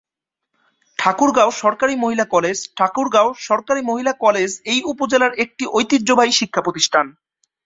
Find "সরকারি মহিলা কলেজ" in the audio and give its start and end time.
1.61-2.57, 3.41-4.49